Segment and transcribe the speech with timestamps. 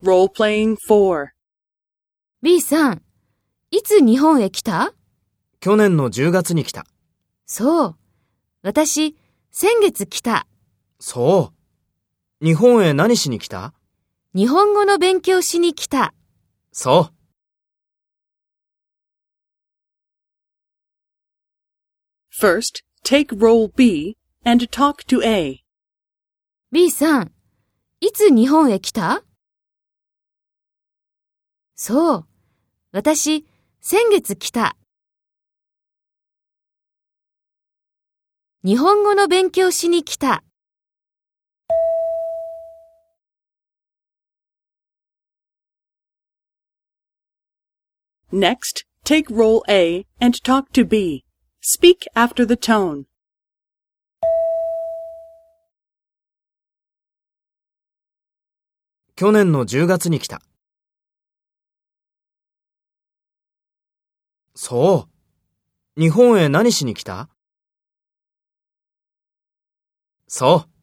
[0.00, 1.30] Role-playing 4.
[2.40, 3.02] B さん、
[3.72, 4.94] いつ日本へ来た？
[5.58, 6.86] 去年の10月に来た。
[7.46, 7.96] そう。
[8.62, 9.16] 私、
[9.50, 10.46] 先月来た。
[11.00, 11.52] そ
[12.40, 12.46] う。
[12.46, 13.74] 日本へ何しに来た？
[14.36, 16.14] 日本語の勉強しに来た。
[16.70, 17.14] そう。
[22.40, 25.64] First, take role B and talk to A.
[26.70, 27.32] B さん、
[28.00, 29.24] いつ日本へ来た？
[31.80, 32.26] そう。
[32.90, 33.46] 私、
[33.80, 34.76] 先月来た。
[38.64, 40.42] 日本語の勉強しに来た。
[48.32, 51.24] Next, take role A and talk to B.
[51.62, 53.04] Speak after the tone.
[59.14, 60.42] 去年の10月に来た。
[64.60, 65.08] そ
[65.96, 66.00] う。
[66.00, 67.28] 日本へ何しに来た？
[70.26, 70.77] そう。